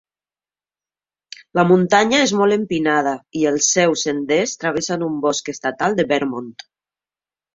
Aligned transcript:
La 1.57 1.65
muntanya 1.71 2.21
és 2.27 2.31
molt 2.39 2.55
empinada, 2.55 3.13
i 3.41 3.45
els 3.51 3.69
seus 3.77 4.07
senders 4.07 4.55
travessen 4.63 5.05
un 5.09 5.19
bosc 5.27 5.51
estatal 5.55 5.99
de 6.01 6.07
Vermont. 6.13 6.51